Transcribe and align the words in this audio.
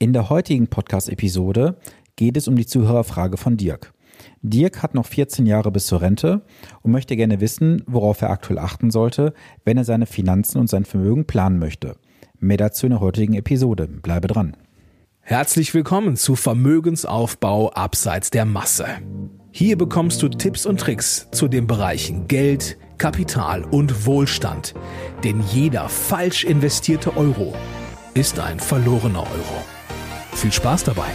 In 0.00 0.12
der 0.12 0.30
heutigen 0.30 0.68
Podcast-Episode 0.68 1.76
geht 2.14 2.36
es 2.36 2.46
um 2.46 2.54
die 2.54 2.66
Zuhörerfrage 2.66 3.36
von 3.36 3.56
Dirk. 3.56 3.92
Dirk 4.42 4.80
hat 4.80 4.94
noch 4.94 5.06
14 5.06 5.44
Jahre 5.44 5.72
bis 5.72 5.88
zur 5.88 6.00
Rente 6.00 6.42
und 6.82 6.92
möchte 6.92 7.16
gerne 7.16 7.40
wissen, 7.40 7.82
worauf 7.88 8.22
er 8.22 8.30
aktuell 8.30 8.60
achten 8.60 8.92
sollte, 8.92 9.34
wenn 9.64 9.76
er 9.76 9.82
seine 9.82 10.06
Finanzen 10.06 10.58
und 10.58 10.70
sein 10.70 10.84
Vermögen 10.84 11.26
planen 11.26 11.58
möchte. 11.58 11.96
Mehr 12.38 12.58
dazu 12.58 12.86
in 12.86 12.90
der 12.90 13.00
heutigen 13.00 13.34
Episode. 13.34 13.88
Bleibe 13.88 14.28
dran. 14.28 14.56
Herzlich 15.20 15.74
willkommen 15.74 16.14
zu 16.14 16.36
Vermögensaufbau 16.36 17.72
abseits 17.72 18.30
der 18.30 18.44
Masse. 18.44 18.86
Hier 19.50 19.76
bekommst 19.76 20.22
du 20.22 20.28
Tipps 20.28 20.64
und 20.64 20.78
Tricks 20.78 21.26
zu 21.32 21.48
den 21.48 21.66
Bereichen 21.66 22.28
Geld, 22.28 22.78
Kapital 22.98 23.64
und 23.64 24.06
Wohlstand. 24.06 24.74
Denn 25.24 25.42
jeder 25.50 25.88
falsch 25.88 26.44
investierte 26.44 27.16
Euro 27.16 27.52
ist 28.14 28.38
ein 28.38 28.60
verlorener 28.60 29.22
Euro. 29.22 29.77
Viel 30.38 30.52
Spaß 30.52 30.84
dabei! 30.84 31.10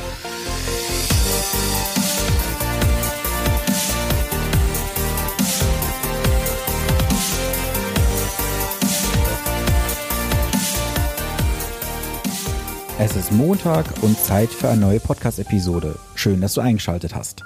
Es 13.00 13.16
ist 13.16 13.32
Montag 13.32 13.86
und 14.02 14.20
Zeit 14.20 14.50
für 14.50 14.68
eine 14.68 14.82
neue 14.82 15.00
Podcast-Episode. 15.00 15.96
Schön, 16.16 16.42
dass 16.42 16.56
du 16.56 16.62
eingeschaltet 16.62 17.16
hast. 17.16 17.46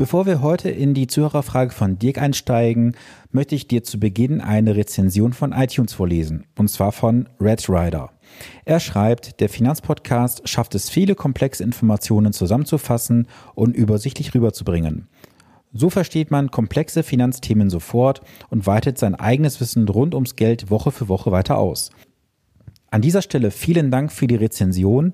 Bevor 0.00 0.24
wir 0.24 0.40
heute 0.40 0.70
in 0.70 0.94
die 0.94 1.08
Zuhörerfrage 1.08 1.72
von 1.72 1.98
Dirk 1.98 2.16
einsteigen, 2.16 2.96
möchte 3.32 3.54
ich 3.54 3.68
dir 3.68 3.84
zu 3.84 4.00
Beginn 4.00 4.40
eine 4.40 4.74
Rezension 4.74 5.34
von 5.34 5.52
iTunes 5.52 5.92
vorlesen, 5.92 6.46
und 6.56 6.70
zwar 6.70 6.90
von 6.92 7.28
Red 7.38 7.68
Rider. 7.68 8.10
Er 8.64 8.80
schreibt, 8.80 9.40
der 9.40 9.50
Finanzpodcast 9.50 10.48
schafft 10.48 10.74
es, 10.74 10.88
viele 10.88 11.14
komplexe 11.14 11.62
Informationen 11.64 12.32
zusammenzufassen 12.32 13.28
und 13.54 13.76
übersichtlich 13.76 14.34
rüberzubringen. 14.34 15.06
So 15.74 15.90
versteht 15.90 16.30
man 16.30 16.50
komplexe 16.50 17.02
Finanzthemen 17.02 17.68
sofort 17.68 18.22
und 18.48 18.66
weitet 18.66 18.96
sein 18.96 19.14
eigenes 19.14 19.60
Wissen 19.60 19.86
rund 19.86 20.14
ums 20.14 20.34
Geld 20.34 20.70
Woche 20.70 20.92
für 20.92 21.08
Woche 21.08 21.30
weiter 21.30 21.58
aus. 21.58 21.90
An 22.90 23.02
dieser 23.02 23.20
Stelle 23.20 23.50
vielen 23.50 23.90
Dank 23.90 24.12
für 24.12 24.26
die 24.26 24.36
Rezension. 24.36 25.12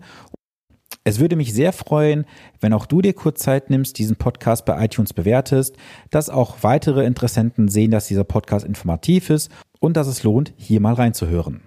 Es 1.08 1.20
würde 1.20 1.36
mich 1.36 1.54
sehr 1.54 1.72
freuen, 1.72 2.26
wenn 2.58 2.72
auch 2.72 2.84
du 2.84 3.00
dir 3.00 3.12
kurz 3.12 3.38
Zeit 3.38 3.70
nimmst, 3.70 3.96
diesen 4.00 4.16
Podcast 4.16 4.64
bei 4.64 4.84
iTunes 4.84 5.12
bewertest, 5.12 5.76
dass 6.10 6.28
auch 6.28 6.56
weitere 6.62 7.06
Interessenten 7.06 7.68
sehen, 7.68 7.92
dass 7.92 8.08
dieser 8.08 8.24
Podcast 8.24 8.66
informativ 8.66 9.30
ist 9.30 9.52
und 9.78 9.96
dass 9.96 10.08
es 10.08 10.24
lohnt, 10.24 10.52
hier 10.56 10.80
mal 10.80 10.94
reinzuhören. 10.94 11.60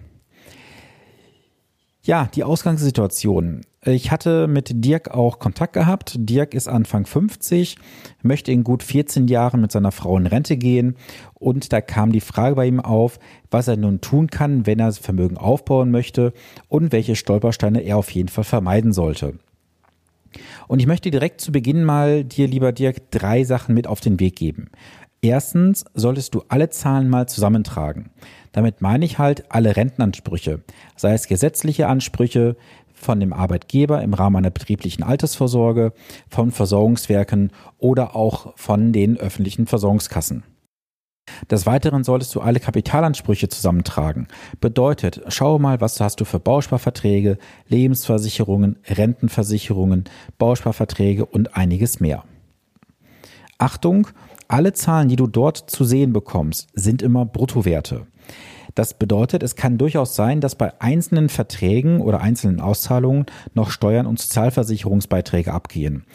Ja, 2.03 2.27
die 2.35 2.43
Ausgangssituation. 2.43 3.61
Ich 3.85 4.11
hatte 4.11 4.47
mit 4.47 4.83
Dirk 4.83 5.11
auch 5.11 5.39
Kontakt 5.39 5.71
gehabt. 5.71 6.15
Dirk 6.17 6.53
ist 6.53 6.67
Anfang 6.67 7.05
50, 7.05 7.77
möchte 8.21 8.51
in 8.51 8.65
gut 8.65 8.83
14 8.83 9.29
Jahren 9.29 9.61
mit 9.61 9.71
seiner 9.71 9.93
Frau 9.93 10.17
in 10.17 10.27
Rente 10.27 10.57
gehen. 10.57 10.97
Und 11.33 11.71
da 11.71 11.79
kam 11.79 12.11
die 12.11 12.19
Frage 12.19 12.55
bei 12.55 12.67
ihm 12.67 12.81
auf, 12.81 13.19
was 13.49 13.69
er 13.69 13.77
nun 13.77 14.01
tun 14.01 14.27
kann, 14.27 14.65
wenn 14.65 14.79
er 14.79 14.91
Vermögen 14.91 15.37
aufbauen 15.37 15.91
möchte 15.91 16.33
und 16.67 16.91
welche 16.91 17.15
Stolpersteine 17.15 17.79
er 17.81 17.95
auf 17.95 18.11
jeden 18.11 18.27
Fall 18.27 18.43
vermeiden 18.43 18.91
sollte. 18.91 19.35
Und 20.67 20.79
ich 20.79 20.85
möchte 20.85 21.09
direkt 21.09 21.39
zu 21.39 21.53
Beginn 21.53 21.85
mal 21.85 22.25
dir, 22.25 22.47
lieber 22.47 22.73
Dirk, 22.73 23.11
drei 23.11 23.45
Sachen 23.45 23.73
mit 23.75 23.87
auf 23.87 24.01
den 24.01 24.19
Weg 24.19 24.35
geben. 24.35 24.69
Erstens 25.21 25.85
solltest 25.93 26.35
du 26.35 26.43
alle 26.49 26.69
Zahlen 26.69 27.09
mal 27.09 27.27
zusammentragen. 27.27 28.09
Damit 28.51 28.81
meine 28.81 29.05
ich 29.05 29.19
halt 29.19 29.51
alle 29.51 29.75
Rentenansprüche, 29.75 30.61
sei 30.95 31.13
es 31.13 31.27
gesetzliche 31.27 31.87
Ansprüche 31.87 32.55
von 32.99 33.19
dem 33.19 33.33
Arbeitgeber 33.33 34.01
im 34.01 34.13
Rahmen 34.13 34.35
einer 34.35 34.49
betrieblichen 34.49 35.03
Altersvorsorge, 35.03 35.93
von 36.29 36.51
Versorgungswerken 36.51 37.51
oder 37.77 38.15
auch 38.15 38.53
von 38.55 38.93
den 38.93 39.17
öffentlichen 39.17 39.65
Versorgungskassen. 39.65 40.43
Des 41.49 41.65
Weiteren 41.65 42.03
solltest 42.03 42.33
du 42.35 42.41
alle 42.41 42.59
Kapitalansprüche 42.59 43.49
zusammentragen. 43.49 44.27
Bedeutet, 44.59 45.21
schau 45.27 45.59
mal, 45.59 45.79
was 45.79 45.99
hast 45.99 46.19
du 46.19 46.25
für 46.25 46.39
Bausparverträge, 46.39 47.37
Lebensversicherungen, 47.67 48.77
Rentenversicherungen, 48.87 50.05
Bausparverträge 50.37 51.25
und 51.25 51.55
einiges 51.55 51.99
mehr. 51.99 52.23
Achtung, 53.57 54.07
alle 54.47 54.73
Zahlen, 54.73 55.09
die 55.09 55.15
du 55.15 55.27
dort 55.27 55.69
zu 55.69 55.83
sehen 55.83 56.13
bekommst, 56.13 56.69
sind 56.73 57.01
immer 57.01 57.25
Bruttowerte. 57.25 58.07
Das 58.75 58.93
bedeutet, 58.93 59.43
es 59.43 59.55
kann 59.55 59.77
durchaus 59.77 60.15
sein, 60.15 60.41
dass 60.41 60.55
bei 60.55 60.79
einzelnen 60.79 61.29
Verträgen 61.29 62.01
oder 62.01 62.21
einzelnen 62.21 62.59
Auszahlungen 62.59 63.25
noch 63.53 63.71
Steuern 63.71 64.05
und 64.05 64.19
Sozialversicherungsbeiträge 64.19 65.53
abgehen. 65.53 66.05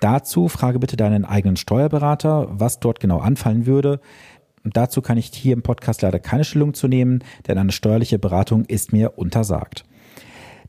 Dazu 0.00 0.48
frage 0.48 0.78
bitte 0.78 0.96
deinen 0.96 1.24
eigenen 1.24 1.56
Steuerberater, 1.56 2.48
was 2.50 2.80
dort 2.80 3.00
genau 3.00 3.18
anfallen 3.18 3.66
würde. 3.66 4.00
dazu 4.64 5.02
kann 5.02 5.18
ich 5.18 5.26
hier 5.26 5.52
im 5.52 5.62
Podcast 5.62 6.02
leider 6.02 6.18
keine 6.18 6.44
Stellung 6.44 6.74
zu 6.74 6.88
nehmen, 6.88 7.22
denn 7.46 7.58
eine 7.58 7.72
steuerliche 7.72 8.18
Beratung 8.18 8.64
ist 8.64 8.92
mir 8.92 9.18
untersagt. 9.18 9.84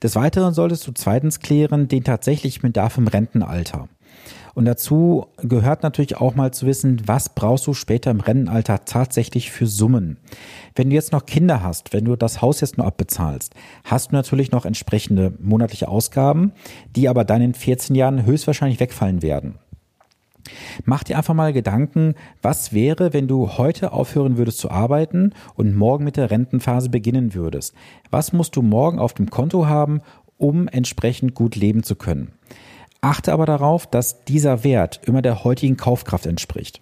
Des 0.04 0.16
Weiteren 0.16 0.54
solltest 0.54 0.86
du 0.88 0.92
zweitens 0.92 1.40
klären 1.40 1.88
den 1.88 2.04
tatsächlichen 2.04 2.62
Bedarf 2.62 2.98
im 2.98 3.08
Rentenalter. 3.08 3.88
Und 4.56 4.64
dazu 4.64 5.28
gehört 5.38 5.84
natürlich 5.84 6.16
auch 6.16 6.34
mal 6.34 6.52
zu 6.52 6.66
wissen, 6.66 7.02
was 7.06 7.36
brauchst 7.36 7.68
du 7.68 7.74
später 7.74 8.10
im 8.10 8.22
Rennenalter 8.22 8.86
tatsächlich 8.86 9.52
für 9.52 9.68
Summen. 9.68 10.18
Wenn 10.76 10.90
du 10.90 10.96
jetzt 10.96 11.12
noch 11.12 11.26
Kinder 11.26 11.62
hast, 11.62 11.92
wenn 11.92 12.06
du 12.06 12.16
das 12.16 12.42
Haus 12.42 12.62
jetzt 12.62 12.78
nur 12.78 12.88
abbezahlst, 12.88 13.54
hast 13.84 14.12
du 14.12 14.16
natürlich 14.16 14.52
noch 14.52 14.66
entsprechende 14.66 15.34
monatliche 15.40 15.90
Ausgaben, 15.90 16.54
die 16.96 17.10
aber 17.10 17.26
dann 17.26 17.42
in 17.42 17.54
14 17.54 17.96
Jahren 17.96 18.26
höchstwahrscheinlich 18.26 18.80
wegfallen 18.80 19.22
werden. 19.22 19.56
Mach 20.86 21.04
dir 21.04 21.18
einfach 21.18 21.34
mal 21.34 21.52
Gedanken, 21.52 22.16
was 22.42 22.72
wäre, 22.72 23.12
wenn 23.12 23.28
du 23.28 23.58
heute 23.58 23.92
aufhören 23.92 24.38
würdest 24.38 24.60
zu 24.60 24.72
arbeiten 24.72 25.34
und 25.56 25.76
morgen 25.76 26.06
mit 26.06 26.16
der 26.16 26.32
Rentenphase 26.32 26.90
beginnen 26.90 27.34
würdest? 27.34 27.74
Was 28.10 28.32
musst 28.32 28.56
du 28.56 28.62
morgen 28.62 29.00
auf 29.00 29.14
dem 29.14 29.30
Konto 29.30 29.66
haben, 29.66 30.02
um 30.38 30.70
entsprechend 30.70 31.34
gut 31.34 31.58
leben 31.58 31.84
zu 31.84 31.96
können? 31.96 32.32
Achte 33.06 33.34
aber 33.34 33.46
darauf, 33.46 33.86
dass 33.86 34.24
dieser 34.24 34.64
Wert 34.64 35.00
immer 35.06 35.22
der 35.22 35.44
heutigen 35.44 35.78
Kaufkraft 35.78 36.26
entspricht. 36.26 36.82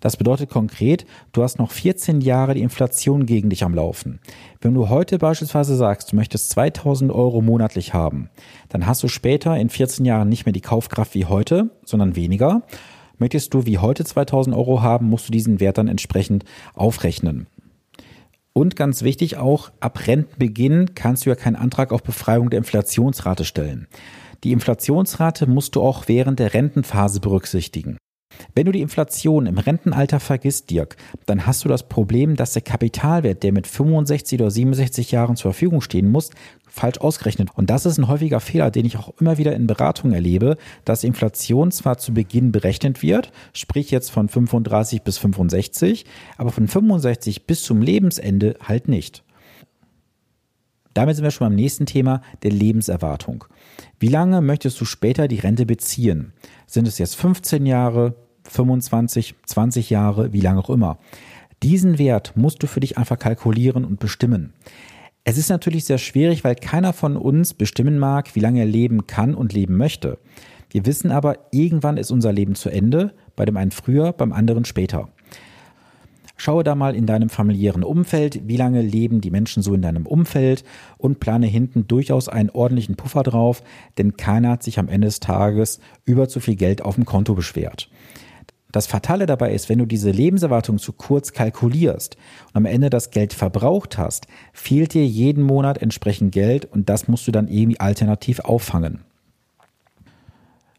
Das 0.00 0.16
bedeutet 0.16 0.50
konkret, 0.50 1.06
du 1.30 1.44
hast 1.44 1.60
noch 1.60 1.70
14 1.70 2.22
Jahre 2.22 2.54
die 2.54 2.62
Inflation 2.62 3.24
gegen 3.24 3.50
dich 3.50 3.62
am 3.62 3.72
Laufen. 3.72 4.18
Wenn 4.60 4.74
du 4.74 4.88
heute 4.88 5.18
beispielsweise 5.18 5.76
sagst, 5.76 6.10
du 6.10 6.16
möchtest 6.16 6.50
2000 6.50 7.12
Euro 7.12 7.40
monatlich 7.40 7.94
haben, 7.94 8.30
dann 8.68 8.84
hast 8.84 9.04
du 9.04 9.06
später 9.06 9.56
in 9.58 9.68
14 9.70 10.04
Jahren 10.04 10.28
nicht 10.28 10.44
mehr 10.44 10.52
die 10.52 10.60
Kaufkraft 10.60 11.14
wie 11.14 11.26
heute, 11.26 11.70
sondern 11.84 12.16
weniger. 12.16 12.62
Möchtest 13.18 13.54
du 13.54 13.64
wie 13.64 13.78
heute 13.78 14.04
2000 14.04 14.56
Euro 14.56 14.82
haben, 14.82 15.08
musst 15.08 15.28
du 15.28 15.32
diesen 15.32 15.60
Wert 15.60 15.78
dann 15.78 15.86
entsprechend 15.86 16.44
aufrechnen. 16.74 17.46
Und 18.52 18.74
ganz 18.74 19.02
wichtig 19.02 19.36
auch, 19.36 19.70
ab 19.78 20.08
Rentenbeginn 20.08 20.96
kannst 20.96 21.24
du 21.24 21.30
ja 21.30 21.36
keinen 21.36 21.54
Antrag 21.54 21.92
auf 21.92 22.02
Befreiung 22.02 22.50
der 22.50 22.58
Inflationsrate 22.58 23.44
stellen. 23.44 23.86
Die 24.42 24.52
Inflationsrate 24.52 25.46
musst 25.46 25.76
du 25.76 25.82
auch 25.82 26.08
während 26.08 26.38
der 26.38 26.54
Rentenphase 26.54 27.20
berücksichtigen. 27.20 27.98
Wenn 28.54 28.66
du 28.66 28.72
die 28.72 28.80
Inflation 28.80 29.46
im 29.46 29.58
Rentenalter 29.58 30.18
vergisst, 30.18 30.70
Dirk, 30.70 30.96
dann 31.26 31.46
hast 31.46 31.64
du 31.64 31.68
das 31.68 31.88
Problem, 31.88 32.36
dass 32.36 32.52
der 32.52 32.62
Kapitalwert, 32.62 33.42
der 33.42 33.52
mit 33.52 33.66
65 33.66 34.40
oder 34.40 34.50
67 34.50 35.10
Jahren 35.10 35.36
zur 35.36 35.52
Verfügung 35.52 35.80
stehen 35.80 36.10
muss, 36.10 36.30
falsch 36.66 36.98
ausgerechnet. 36.98 37.50
Und 37.54 37.68
das 37.68 37.84
ist 37.84 37.98
ein 37.98 38.08
häufiger 38.08 38.40
Fehler, 38.40 38.70
den 38.70 38.86
ich 38.86 38.96
auch 38.96 39.12
immer 39.20 39.36
wieder 39.36 39.54
in 39.54 39.66
Beratungen 39.66 40.14
erlebe, 40.14 40.56
dass 40.84 41.04
Inflation 41.04 41.70
zwar 41.70 41.98
zu 41.98 42.14
Beginn 42.14 42.52
berechnet 42.52 43.02
wird, 43.02 43.32
sprich 43.52 43.90
jetzt 43.90 44.10
von 44.10 44.28
35 44.28 45.02
bis 45.02 45.18
65, 45.18 46.06
aber 46.38 46.50
von 46.50 46.68
65 46.68 47.46
bis 47.46 47.62
zum 47.62 47.82
Lebensende 47.82 48.56
halt 48.62 48.88
nicht. 48.88 49.22
Damit 50.94 51.16
sind 51.16 51.24
wir 51.24 51.30
schon 51.30 51.48
beim 51.48 51.56
nächsten 51.56 51.86
Thema, 51.86 52.20
der 52.42 52.50
Lebenserwartung. 52.50 53.44
Wie 53.98 54.08
lange 54.08 54.40
möchtest 54.40 54.80
du 54.80 54.84
später 54.84 55.28
die 55.28 55.38
Rente 55.38 55.66
beziehen? 55.66 56.32
Sind 56.66 56.88
es 56.88 56.98
jetzt 56.98 57.16
15 57.16 57.66
Jahre, 57.66 58.14
25, 58.44 59.34
20 59.46 59.90
Jahre, 59.90 60.32
wie 60.32 60.40
lange 60.40 60.60
auch 60.60 60.70
immer? 60.70 60.98
Diesen 61.62 61.98
Wert 61.98 62.32
musst 62.36 62.62
du 62.62 62.66
für 62.66 62.80
dich 62.80 62.96
einfach 62.98 63.18
kalkulieren 63.18 63.84
und 63.84 64.00
bestimmen. 64.00 64.54
Es 65.24 65.36
ist 65.36 65.50
natürlich 65.50 65.84
sehr 65.84 65.98
schwierig, 65.98 66.42
weil 66.42 66.54
keiner 66.54 66.92
von 66.92 67.16
uns 67.16 67.52
bestimmen 67.52 67.98
mag, 67.98 68.34
wie 68.34 68.40
lange 68.40 68.60
er 68.60 68.66
leben 68.66 69.06
kann 69.06 69.34
und 69.34 69.52
leben 69.52 69.76
möchte. 69.76 70.18
Wir 70.70 70.86
wissen 70.86 71.10
aber, 71.10 71.36
irgendwann 71.50 71.98
ist 71.98 72.10
unser 72.10 72.32
Leben 72.32 72.54
zu 72.54 72.70
Ende, 72.70 73.12
bei 73.36 73.44
dem 73.44 73.56
einen 73.56 73.72
früher, 73.72 74.12
beim 74.12 74.32
anderen 74.32 74.64
später. 74.64 75.08
Schaue 76.42 76.64
da 76.64 76.74
mal 76.74 76.96
in 76.96 77.04
deinem 77.04 77.28
familiären 77.28 77.84
Umfeld, 77.84 78.48
wie 78.48 78.56
lange 78.56 78.80
leben 78.80 79.20
die 79.20 79.30
Menschen 79.30 79.62
so 79.62 79.74
in 79.74 79.82
deinem 79.82 80.06
Umfeld 80.06 80.64
und 80.96 81.20
plane 81.20 81.46
hinten 81.46 81.86
durchaus 81.86 82.30
einen 82.30 82.48
ordentlichen 82.48 82.96
Puffer 82.96 83.22
drauf, 83.22 83.62
denn 83.98 84.16
keiner 84.16 84.52
hat 84.52 84.62
sich 84.62 84.78
am 84.78 84.88
Ende 84.88 85.06
des 85.08 85.20
Tages 85.20 85.80
über 86.06 86.30
zu 86.30 86.40
viel 86.40 86.56
Geld 86.56 86.80
auf 86.80 86.94
dem 86.94 87.04
Konto 87.04 87.34
beschwert. 87.34 87.90
Das 88.72 88.86
Fatale 88.86 89.26
dabei 89.26 89.52
ist, 89.52 89.68
wenn 89.68 89.80
du 89.80 89.84
diese 89.84 90.12
Lebenserwartung 90.12 90.78
zu 90.78 90.94
kurz 90.94 91.34
kalkulierst 91.34 92.16
und 92.46 92.56
am 92.56 92.64
Ende 92.64 92.88
das 92.88 93.10
Geld 93.10 93.34
verbraucht 93.34 93.98
hast, 93.98 94.26
fehlt 94.54 94.94
dir 94.94 95.04
jeden 95.04 95.42
Monat 95.42 95.82
entsprechend 95.82 96.32
Geld 96.32 96.64
und 96.64 96.88
das 96.88 97.06
musst 97.06 97.28
du 97.28 97.32
dann 97.32 97.48
irgendwie 97.48 97.80
alternativ 97.80 98.40
auffangen. 98.40 99.00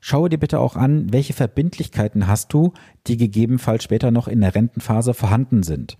Schaue 0.03 0.29
dir 0.29 0.39
bitte 0.39 0.59
auch 0.59 0.75
an, 0.75 1.13
welche 1.13 1.33
Verbindlichkeiten 1.33 2.27
hast 2.27 2.51
du, 2.51 2.73
die 3.05 3.17
gegebenenfalls 3.17 3.83
später 3.83 4.09
noch 4.09 4.27
in 4.27 4.41
der 4.41 4.55
Rentenphase 4.55 5.13
vorhanden 5.13 5.61
sind. 5.61 5.95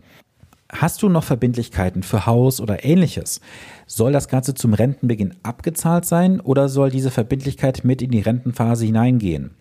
Hast 0.71 1.03
du 1.03 1.09
noch 1.09 1.23
Verbindlichkeiten 1.23 2.01
für 2.01 2.25
Haus 2.25 2.59
oder 2.59 2.83
ähnliches? 2.83 3.41
Soll 3.85 4.11
das 4.11 4.27
Ganze 4.27 4.55
zum 4.55 4.73
Rentenbeginn 4.73 5.35
abgezahlt 5.43 6.05
sein 6.05 6.39
oder 6.39 6.67
soll 6.67 6.89
diese 6.89 7.11
Verbindlichkeit 7.11 7.83
mit 7.83 8.01
in 8.01 8.09
die 8.09 8.21
Rentenphase 8.21 8.85
hineingehen? 8.85 9.51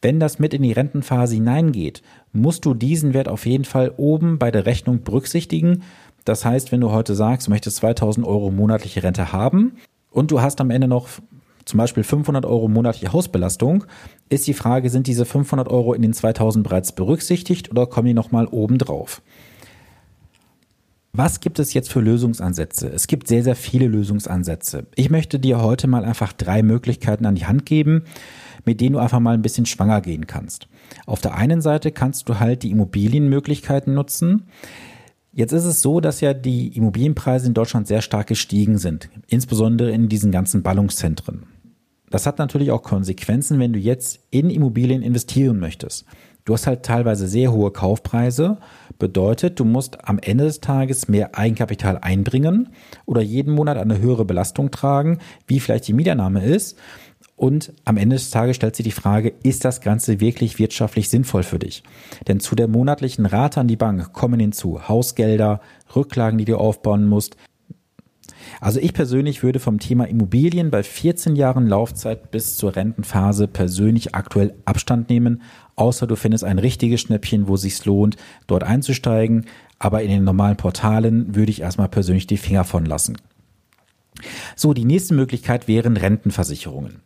Wenn 0.00 0.18
das 0.18 0.38
mit 0.38 0.54
in 0.54 0.62
die 0.62 0.72
Rentenphase 0.72 1.34
hineingeht, 1.34 2.02
musst 2.32 2.64
du 2.64 2.72
diesen 2.72 3.14
Wert 3.14 3.28
auf 3.28 3.44
jeden 3.46 3.64
Fall 3.64 3.92
oben 3.96 4.38
bei 4.38 4.50
der 4.50 4.64
Rechnung 4.64 5.02
berücksichtigen. 5.02 5.82
Das 6.24 6.44
heißt, 6.44 6.72
wenn 6.72 6.80
du 6.80 6.90
heute 6.90 7.14
sagst, 7.14 7.48
du 7.48 7.50
möchtest 7.50 7.78
2000 7.78 8.26
Euro 8.26 8.50
monatliche 8.50 9.02
Rente 9.02 9.32
haben 9.32 9.72
und 10.10 10.30
du 10.30 10.40
hast 10.40 10.60
am 10.60 10.70
Ende 10.70 10.88
noch 10.88 11.08
zum 11.64 11.78
Beispiel 11.78 12.02
500 12.02 12.44
Euro 12.46 12.68
monatliche 12.68 13.12
Hausbelastung, 13.12 13.84
ist 14.28 14.46
die 14.46 14.54
Frage, 14.54 14.90
sind 14.90 15.06
diese 15.06 15.24
500 15.24 15.68
Euro 15.68 15.94
in 15.94 16.02
den 16.02 16.12
2000 16.12 16.66
bereits 16.66 16.92
berücksichtigt 16.92 17.70
oder 17.70 17.86
kommen 17.86 18.06
die 18.06 18.14
nochmal 18.14 18.46
oben 18.46 18.78
drauf? 18.78 19.22
Was 21.16 21.38
gibt 21.38 21.60
es 21.60 21.72
jetzt 21.74 21.92
für 21.92 22.00
Lösungsansätze? 22.00 22.88
Es 22.88 23.06
gibt 23.06 23.28
sehr, 23.28 23.44
sehr 23.44 23.54
viele 23.54 23.86
Lösungsansätze. 23.86 24.88
Ich 24.96 25.10
möchte 25.10 25.38
dir 25.38 25.62
heute 25.62 25.86
mal 25.86 26.04
einfach 26.04 26.32
drei 26.32 26.64
Möglichkeiten 26.64 27.24
an 27.24 27.36
die 27.36 27.46
Hand 27.46 27.66
geben, 27.66 28.02
mit 28.64 28.80
denen 28.80 28.94
du 28.94 28.98
einfach 28.98 29.20
mal 29.20 29.34
ein 29.34 29.42
bisschen 29.42 29.64
schwanger 29.64 30.00
gehen 30.00 30.26
kannst. 30.26 30.66
Auf 31.06 31.20
der 31.20 31.34
einen 31.34 31.60
Seite 31.60 31.92
kannst 31.92 32.28
du 32.28 32.40
halt 32.40 32.64
die 32.64 32.72
Immobilienmöglichkeiten 32.72 33.94
nutzen. 33.94 34.46
Jetzt 35.32 35.52
ist 35.52 35.66
es 35.66 35.82
so, 35.82 36.00
dass 36.00 36.20
ja 36.20 36.34
die 36.34 36.76
Immobilienpreise 36.76 37.46
in 37.46 37.54
Deutschland 37.54 37.86
sehr 37.86 38.02
stark 38.02 38.26
gestiegen 38.26 38.78
sind, 38.78 39.08
insbesondere 39.28 39.92
in 39.92 40.08
diesen 40.08 40.32
ganzen 40.32 40.64
Ballungszentren. 40.64 41.46
Das 42.14 42.26
hat 42.26 42.38
natürlich 42.38 42.70
auch 42.70 42.84
Konsequenzen, 42.84 43.58
wenn 43.58 43.72
du 43.72 43.80
jetzt 43.80 44.20
in 44.30 44.48
Immobilien 44.48 45.02
investieren 45.02 45.58
möchtest. 45.58 46.04
Du 46.44 46.52
hast 46.52 46.68
halt 46.68 46.84
teilweise 46.84 47.26
sehr 47.26 47.50
hohe 47.50 47.72
Kaufpreise, 47.72 48.58
bedeutet, 49.00 49.58
du 49.58 49.64
musst 49.64 50.08
am 50.08 50.20
Ende 50.20 50.44
des 50.44 50.60
Tages 50.60 51.08
mehr 51.08 51.36
Eigenkapital 51.36 51.98
einbringen 51.98 52.68
oder 53.04 53.20
jeden 53.20 53.52
Monat 53.52 53.78
eine 53.78 53.98
höhere 53.98 54.24
Belastung 54.24 54.70
tragen, 54.70 55.18
wie 55.48 55.58
vielleicht 55.58 55.88
die 55.88 55.92
Mieternahme 55.92 56.44
ist. 56.44 56.78
Und 57.34 57.72
am 57.84 57.96
Ende 57.96 58.14
des 58.14 58.30
Tages 58.30 58.54
stellt 58.54 58.76
sich 58.76 58.84
die 58.84 58.92
Frage, 58.92 59.32
ist 59.42 59.64
das 59.64 59.80
Ganze 59.80 60.20
wirklich 60.20 60.60
wirtschaftlich 60.60 61.08
sinnvoll 61.08 61.42
für 61.42 61.58
dich? 61.58 61.82
Denn 62.28 62.38
zu 62.38 62.54
der 62.54 62.68
monatlichen 62.68 63.26
Rate 63.26 63.58
an 63.58 63.66
die 63.66 63.74
Bank 63.74 64.12
kommen 64.12 64.38
hinzu 64.38 64.86
Hausgelder, 64.86 65.60
Rücklagen, 65.96 66.38
die 66.38 66.44
du 66.44 66.58
aufbauen 66.58 67.08
musst. 67.08 67.36
Also 68.60 68.80
ich 68.80 68.94
persönlich 68.94 69.42
würde 69.42 69.58
vom 69.58 69.78
Thema 69.78 70.04
Immobilien 70.04 70.70
bei 70.70 70.82
14 70.82 71.36
Jahren 71.36 71.66
Laufzeit 71.66 72.30
bis 72.30 72.56
zur 72.56 72.76
Rentenphase 72.76 73.48
persönlich 73.48 74.14
aktuell 74.14 74.54
Abstand 74.64 75.08
nehmen, 75.10 75.42
außer 75.76 76.06
du 76.06 76.16
findest 76.16 76.44
ein 76.44 76.58
richtiges 76.58 77.00
Schnäppchen, 77.00 77.48
wo 77.48 77.56
sich's 77.56 77.84
lohnt, 77.84 78.16
dort 78.46 78.64
einzusteigen. 78.64 79.46
Aber 79.78 80.02
in 80.02 80.10
den 80.10 80.24
normalen 80.24 80.56
Portalen 80.56 81.34
würde 81.34 81.50
ich 81.50 81.60
erstmal 81.60 81.88
persönlich 81.88 82.26
die 82.26 82.36
Finger 82.36 82.64
von 82.64 82.86
lassen. 82.86 83.16
So, 84.56 84.72
die 84.72 84.84
nächste 84.84 85.14
Möglichkeit 85.14 85.68
wären 85.68 85.96
Rentenversicherungen. 85.96 87.00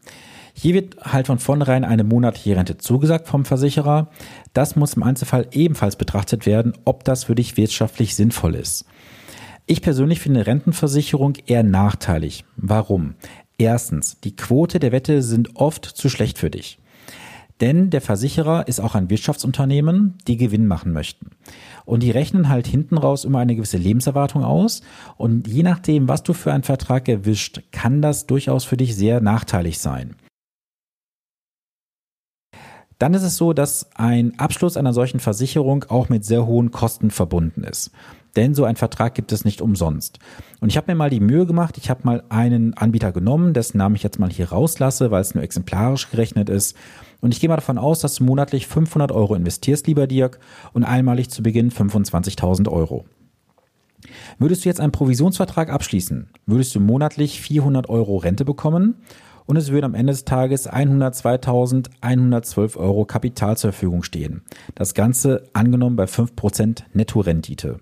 Hier 0.52 0.74
wird 0.74 0.96
halt 1.00 1.28
von 1.28 1.38
vornherein 1.38 1.84
eine 1.84 2.02
monatliche 2.02 2.56
Rente 2.56 2.78
zugesagt 2.78 3.28
vom 3.28 3.44
Versicherer. 3.44 4.10
Das 4.54 4.74
muss 4.74 4.94
im 4.94 5.04
Einzelfall 5.04 5.46
ebenfalls 5.52 5.94
betrachtet 5.94 6.46
werden, 6.46 6.72
ob 6.84 7.04
das 7.04 7.24
für 7.24 7.36
dich 7.36 7.56
wirtschaftlich 7.56 8.16
sinnvoll 8.16 8.56
ist. 8.56 8.84
Ich 9.70 9.82
persönlich 9.82 10.20
finde 10.20 10.46
Rentenversicherung 10.46 11.34
eher 11.44 11.62
nachteilig. 11.62 12.46
Warum? 12.56 13.16
Erstens, 13.58 14.18
die 14.18 14.34
Quote 14.34 14.78
der 14.78 14.92
Wette 14.92 15.20
sind 15.20 15.56
oft 15.56 15.84
zu 15.84 16.08
schlecht 16.08 16.38
für 16.38 16.48
dich. 16.48 16.78
Denn 17.60 17.90
der 17.90 18.00
Versicherer 18.00 18.66
ist 18.66 18.80
auch 18.80 18.94
ein 18.94 19.10
Wirtschaftsunternehmen, 19.10 20.16
die 20.26 20.38
Gewinn 20.38 20.66
machen 20.66 20.94
möchten. 20.94 21.32
Und 21.84 22.02
die 22.02 22.10
rechnen 22.10 22.48
halt 22.48 22.66
hinten 22.66 22.96
raus 22.96 23.26
immer 23.26 23.40
eine 23.40 23.56
gewisse 23.56 23.76
Lebenserwartung 23.76 24.42
aus. 24.42 24.80
Und 25.18 25.46
je 25.46 25.64
nachdem, 25.64 26.08
was 26.08 26.22
du 26.22 26.32
für 26.32 26.50
einen 26.50 26.62
Vertrag 26.62 27.06
erwischt, 27.06 27.60
kann 27.70 28.00
das 28.00 28.26
durchaus 28.26 28.64
für 28.64 28.78
dich 28.78 28.96
sehr 28.96 29.20
nachteilig 29.20 29.80
sein. 29.80 30.16
Dann 32.98 33.12
ist 33.12 33.22
es 33.22 33.36
so, 33.36 33.52
dass 33.52 33.90
ein 33.94 34.38
Abschluss 34.38 34.78
einer 34.78 34.94
solchen 34.94 35.20
Versicherung 35.20 35.84
auch 35.90 36.08
mit 36.08 36.24
sehr 36.24 36.46
hohen 36.46 36.70
Kosten 36.70 37.10
verbunden 37.10 37.64
ist. 37.64 37.92
Denn 38.38 38.54
so 38.54 38.62
ein 38.62 38.76
Vertrag 38.76 39.16
gibt 39.16 39.32
es 39.32 39.44
nicht 39.44 39.60
umsonst. 39.60 40.20
Und 40.60 40.68
ich 40.68 40.76
habe 40.76 40.92
mir 40.92 40.94
mal 40.94 41.10
die 41.10 41.18
Mühe 41.18 41.44
gemacht, 41.44 41.76
ich 41.76 41.90
habe 41.90 42.02
mal 42.04 42.22
einen 42.28 42.72
Anbieter 42.74 43.10
genommen, 43.10 43.52
dessen 43.52 43.78
Namen 43.78 43.96
ich 43.96 44.04
jetzt 44.04 44.20
mal 44.20 44.30
hier 44.30 44.50
rauslasse, 44.50 45.10
weil 45.10 45.22
es 45.22 45.34
nur 45.34 45.42
exemplarisch 45.42 46.08
gerechnet 46.08 46.48
ist. 46.48 46.76
Und 47.20 47.34
ich 47.34 47.40
gehe 47.40 47.48
mal 47.48 47.56
davon 47.56 47.78
aus, 47.78 47.98
dass 47.98 48.14
du 48.14 48.22
monatlich 48.22 48.68
500 48.68 49.10
Euro 49.10 49.34
investierst, 49.34 49.88
lieber 49.88 50.06
Dirk, 50.06 50.38
und 50.72 50.84
einmalig 50.84 51.30
zu 51.30 51.42
Beginn 51.42 51.72
25.000 51.72 52.70
Euro. 52.70 53.06
Würdest 54.38 54.64
du 54.64 54.68
jetzt 54.68 54.80
einen 54.80 54.92
Provisionsvertrag 54.92 55.68
abschließen, 55.68 56.30
würdest 56.46 56.76
du 56.76 56.78
monatlich 56.78 57.40
400 57.40 57.88
Euro 57.88 58.18
Rente 58.18 58.44
bekommen 58.44 59.02
und 59.46 59.56
es 59.56 59.72
würde 59.72 59.86
am 59.86 59.94
Ende 59.94 60.12
des 60.12 60.24
Tages 60.24 60.70
102.112 60.70 62.76
Euro 62.76 63.04
Kapital 63.04 63.56
zur 63.56 63.72
Verfügung 63.72 64.04
stehen. 64.04 64.42
Das 64.76 64.94
Ganze 64.94 65.42
angenommen 65.54 65.96
bei 65.96 66.04
5% 66.04 66.84
Nettorendite. 66.92 67.80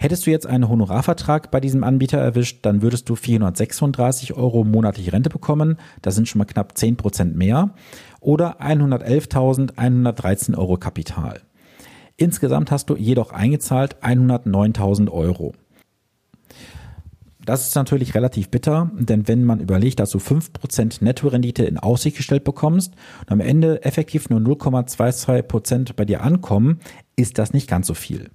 Hättest 0.00 0.26
du 0.26 0.30
jetzt 0.30 0.46
einen 0.46 0.68
Honorarvertrag 0.68 1.50
bei 1.50 1.58
diesem 1.58 1.82
Anbieter 1.82 2.18
erwischt, 2.18 2.64
dann 2.64 2.82
würdest 2.82 3.08
du 3.08 3.16
436 3.16 4.34
Euro 4.34 4.62
monatliche 4.62 5.12
Rente 5.12 5.28
bekommen. 5.28 5.76
Das 6.02 6.14
sind 6.14 6.28
schon 6.28 6.38
mal 6.38 6.44
knapp 6.44 6.74
10% 6.76 7.34
mehr. 7.34 7.74
Oder 8.20 8.60
111.113 8.60 10.56
Euro 10.56 10.76
Kapital. 10.76 11.40
Insgesamt 12.16 12.70
hast 12.70 12.90
du 12.90 12.96
jedoch 12.96 13.32
eingezahlt 13.32 13.96
109.000 14.00 15.10
Euro. 15.10 15.54
Das 17.44 17.66
ist 17.66 17.74
natürlich 17.74 18.14
relativ 18.14 18.50
bitter, 18.50 18.90
denn 18.94 19.26
wenn 19.26 19.42
man 19.42 19.58
überlegt, 19.58 19.98
dass 20.00 20.10
du 20.10 20.18
5% 20.18 21.02
Nettorendite 21.02 21.64
in 21.64 21.78
Aussicht 21.78 22.18
gestellt 22.18 22.44
bekommst 22.44 22.94
und 23.22 23.32
am 23.32 23.40
Ende 23.40 23.82
effektiv 23.84 24.28
nur 24.28 24.38
0,22% 24.40 25.94
bei 25.96 26.04
dir 26.04 26.22
ankommen, 26.22 26.78
ist 27.16 27.38
das 27.38 27.52
nicht 27.52 27.68
ganz 27.68 27.86
so 27.86 27.94
viel. 27.94 28.30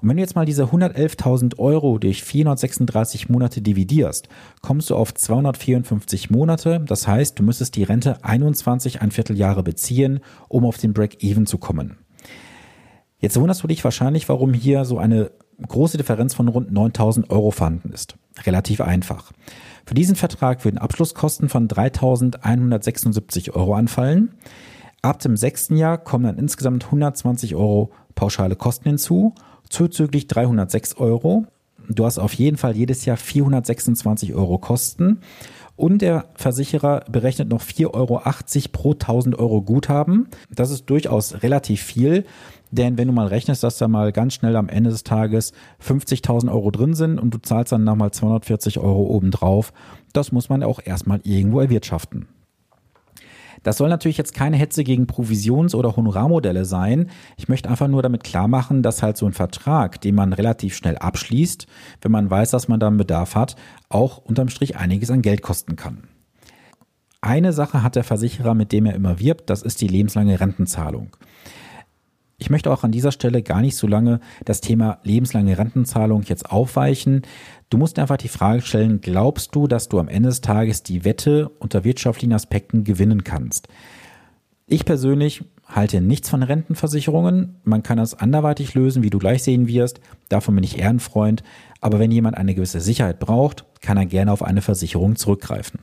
Und 0.00 0.08
wenn 0.08 0.16
du 0.16 0.22
jetzt 0.22 0.34
mal 0.34 0.46
diese 0.46 0.64
111.000 0.64 1.58
Euro 1.58 1.98
durch 1.98 2.24
436 2.24 3.28
Monate 3.28 3.60
dividierst, 3.60 4.28
kommst 4.62 4.88
du 4.88 4.96
auf 4.96 5.12
254 5.12 6.30
Monate. 6.30 6.80
Das 6.86 7.06
heißt, 7.06 7.38
du 7.38 7.42
müsstest 7.42 7.76
die 7.76 7.82
Rente 7.82 8.24
21 8.24 9.02
ein 9.02 9.10
Vierteljahre 9.10 9.62
beziehen, 9.62 10.20
um 10.48 10.64
auf 10.64 10.78
den 10.78 10.94
Break-Even 10.94 11.46
zu 11.46 11.58
kommen. 11.58 11.98
Jetzt 13.18 13.38
wunderst 13.38 13.62
du 13.62 13.68
dich 13.68 13.84
wahrscheinlich, 13.84 14.28
warum 14.30 14.54
hier 14.54 14.86
so 14.86 14.96
eine 14.96 15.30
große 15.68 15.98
Differenz 15.98 16.32
von 16.32 16.48
rund 16.48 16.72
9000 16.72 17.28
Euro 17.30 17.50
vorhanden 17.50 17.92
ist. 17.92 18.16
Relativ 18.46 18.80
einfach. 18.80 19.32
Für 19.84 19.92
diesen 19.92 20.16
Vertrag 20.16 20.64
würden 20.64 20.78
Abschlusskosten 20.78 21.50
von 21.50 21.68
3176 21.68 23.54
Euro 23.54 23.74
anfallen. 23.74 24.30
Ab 25.02 25.18
dem 25.20 25.36
sechsten 25.36 25.76
Jahr 25.76 25.98
kommen 25.98 26.24
dann 26.24 26.38
insgesamt 26.38 26.86
120 26.86 27.54
Euro 27.54 27.90
pauschale 28.14 28.56
Kosten 28.56 28.88
hinzu 28.88 29.34
zuzüglich 29.70 30.26
306 30.26 30.98
Euro. 30.98 31.46
Du 31.88 32.04
hast 32.04 32.18
auf 32.18 32.34
jeden 32.34 32.58
Fall 32.58 32.76
jedes 32.76 33.06
Jahr 33.06 33.16
426 33.16 34.34
Euro 34.34 34.58
Kosten. 34.58 35.20
Und 35.76 36.02
der 36.02 36.26
Versicherer 36.34 37.04
berechnet 37.10 37.48
noch 37.48 37.62
4,80 37.62 37.94
Euro 37.94 38.20
pro 38.70 38.92
1000 38.92 39.38
Euro 39.38 39.62
Guthaben. 39.62 40.28
Das 40.54 40.70
ist 40.70 40.90
durchaus 40.90 41.42
relativ 41.42 41.82
viel. 41.82 42.26
Denn 42.70 42.98
wenn 42.98 43.08
du 43.08 43.14
mal 43.14 43.26
rechnest, 43.26 43.64
dass 43.64 43.78
da 43.78 43.88
mal 43.88 44.12
ganz 44.12 44.34
schnell 44.34 44.56
am 44.56 44.68
Ende 44.68 44.90
des 44.90 45.04
Tages 45.04 45.52
50.000 45.82 46.52
Euro 46.52 46.70
drin 46.70 46.94
sind 46.94 47.18
und 47.18 47.32
du 47.32 47.38
zahlst 47.38 47.72
dann 47.72 47.84
nochmal 47.84 48.12
240 48.12 48.78
Euro 48.78 49.04
obendrauf, 49.04 49.72
das 50.12 50.32
muss 50.32 50.48
man 50.48 50.62
auch 50.62 50.80
erstmal 50.84 51.20
irgendwo 51.24 51.60
erwirtschaften. 51.60 52.28
Das 53.62 53.76
soll 53.76 53.88
natürlich 53.88 54.16
jetzt 54.16 54.34
keine 54.34 54.56
Hetze 54.56 54.84
gegen 54.84 55.06
Provisions- 55.06 55.74
oder 55.74 55.96
Honorarmodelle 55.96 56.64
sein. 56.64 57.10
Ich 57.36 57.48
möchte 57.48 57.68
einfach 57.68 57.88
nur 57.88 58.02
damit 58.02 58.24
klar 58.24 58.48
machen, 58.48 58.82
dass 58.82 59.02
halt 59.02 59.16
so 59.16 59.26
ein 59.26 59.32
Vertrag, 59.32 60.00
den 60.00 60.14
man 60.14 60.32
relativ 60.32 60.74
schnell 60.74 60.96
abschließt, 60.96 61.66
wenn 62.00 62.12
man 62.12 62.30
weiß, 62.30 62.50
dass 62.50 62.68
man 62.68 62.80
da 62.80 62.86
einen 62.86 62.96
Bedarf 62.96 63.34
hat, 63.34 63.56
auch 63.88 64.18
unterm 64.18 64.48
Strich 64.48 64.76
einiges 64.76 65.10
an 65.10 65.22
Geld 65.22 65.42
kosten 65.42 65.76
kann. 65.76 66.04
Eine 67.20 67.52
Sache 67.52 67.82
hat 67.82 67.96
der 67.96 68.04
Versicherer, 68.04 68.54
mit 68.54 68.72
dem 68.72 68.86
er 68.86 68.94
immer 68.94 69.18
wirbt, 69.18 69.50
das 69.50 69.62
ist 69.62 69.82
die 69.82 69.88
lebenslange 69.88 70.40
Rentenzahlung. 70.40 71.16
Ich 72.40 72.48
möchte 72.48 72.72
auch 72.72 72.84
an 72.84 72.90
dieser 72.90 73.12
Stelle 73.12 73.42
gar 73.42 73.60
nicht 73.60 73.76
so 73.76 73.86
lange 73.86 74.18
das 74.46 74.62
Thema 74.62 74.98
lebenslange 75.04 75.58
Rentenzahlung 75.58 76.22
jetzt 76.22 76.50
aufweichen. 76.50 77.20
Du 77.68 77.76
musst 77.76 77.98
einfach 77.98 78.16
die 78.16 78.28
Frage 78.28 78.62
stellen, 78.62 79.02
glaubst 79.02 79.54
du, 79.54 79.66
dass 79.66 79.90
du 79.90 80.00
am 80.00 80.08
Ende 80.08 80.30
des 80.30 80.40
Tages 80.40 80.82
die 80.82 81.04
Wette 81.04 81.50
unter 81.58 81.84
wirtschaftlichen 81.84 82.32
Aspekten 82.32 82.82
gewinnen 82.82 83.24
kannst? 83.24 83.68
Ich 84.66 84.86
persönlich 84.86 85.44
halte 85.66 86.00
nichts 86.00 86.30
von 86.30 86.42
Rentenversicherungen. 86.42 87.56
Man 87.62 87.82
kann 87.82 87.98
das 87.98 88.14
anderweitig 88.14 88.72
lösen, 88.74 89.02
wie 89.02 89.10
du 89.10 89.18
gleich 89.18 89.42
sehen 89.42 89.68
wirst. 89.68 90.00
Davon 90.30 90.54
bin 90.54 90.64
ich 90.64 90.78
eher 90.78 90.88
ein 90.88 90.98
Freund. 90.98 91.42
Aber 91.82 91.98
wenn 91.98 92.10
jemand 92.10 92.38
eine 92.38 92.54
gewisse 92.54 92.80
Sicherheit 92.80 93.18
braucht, 93.18 93.66
kann 93.82 93.98
er 93.98 94.06
gerne 94.06 94.32
auf 94.32 94.42
eine 94.42 94.62
Versicherung 94.62 95.16
zurückgreifen. 95.16 95.80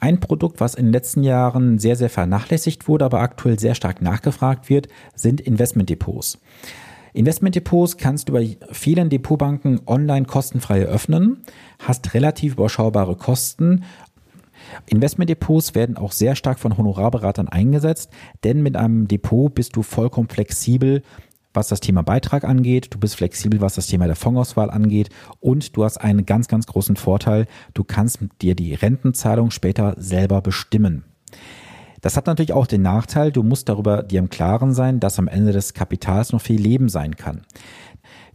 Ein 0.00 0.18
Produkt, 0.18 0.60
was 0.60 0.74
in 0.74 0.86
den 0.86 0.92
letzten 0.92 1.22
Jahren 1.22 1.78
sehr, 1.78 1.94
sehr 1.94 2.08
vernachlässigt 2.08 2.88
wurde, 2.88 3.04
aber 3.04 3.20
aktuell 3.20 3.58
sehr 3.58 3.74
stark 3.74 4.00
nachgefragt 4.00 4.70
wird, 4.70 4.88
sind 5.14 5.42
Investmentdepots. 5.42 6.38
Investmentdepots 7.12 7.98
kannst 7.98 8.28
du 8.28 8.32
bei 8.32 8.56
vielen 8.72 9.10
Depotbanken 9.10 9.82
online 9.86 10.24
kostenfrei 10.24 10.80
eröffnen, 10.80 11.42
hast 11.78 12.14
relativ 12.14 12.54
überschaubare 12.54 13.14
Kosten. 13.16 13.84
Investmentdepots 14.86 15.74
werden 15.74 15.98
auch 15.98 16.12
sehr 16.12 16.34
stark 16.34 16.60
von 16.60 16.78
Honorarberatern 16.78 17.48
eingesetzt, 17.48 18.10
denn 18.42 18.62
mit 18.62 18.76
einem 18.76 19.06
Depot 19.06 19.54
bist 19.54 19.76
du 19.76 19.82
vollkommen 19.82 20.28
flexibel, 20.28 21.02
was 21.52 21.68
das 21.68 21.80
Thema 21.80 22.02
Beitrag 22.02 22.44
angeht, 22.44 22.88
du 22.94 22.98
bist 22.98 23.16
flexibel, 23.16 23.60
was 23.60 23.74
das 23.74 23.86
Thema 23.86 24.06
der 24.06 24.16
Fondsauswahl 24.16 24.70
angeht 24.70 25.10
und 25.40 25.76
du 25.76 25.84
hast 25.84 25.98
einen 25.98 26.26
ganz, 26.26 26.48
ganz 26.48 26.66
großen 26.66 26.96
Vorteil, 26.96 27.46
du 27.74 27.84
kannst 27.84 28.20
dir 28.40 28.54
die 28.54 28.74
Rentenzahlung 28.74 29.50
später 29.50 29.94
selber 29.98 30.40
bestimmen. 30.40 31.04
Das 32.00 32.16
hat 32.16 32.26
natürlich 32.26 32.52
auch 32.52 32.66
den 32.66 32.82
Nachteil, 32.82 33.30
du 33.30 33.42
musst 33.42 33.68
darüber 33.68 34.02
dir 34.02 34.20
im 34.20 34.30
Klaren 34.30 34.72
sein, 34.72 35.00
dass 35.00 35.18
am 35.18 35.28
Ende 35.28 35.52
des 35.52 35.74
Kapitals 35.74 36.32
noch 36.32 36.40
viel 36.40 36.60
Leben 36.60 36.88
sein 36.88 37.16
kann. 37.16 37.42